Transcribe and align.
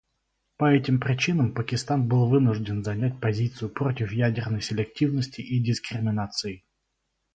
По 0.57 0.65
этим 0.73 0.99
причинам 0.99 1.53
Пакистан 1.53 2.07
был 2.07 2.25
вынужден 2.27 2.83
занять 2.83 3.19
позицию 3.19 3.69
против 3.69 4.11
ядерной 4.11 4.59
селективности 4.63 5.41
и 5.41 5.59
дискриминации. 5.59 6.63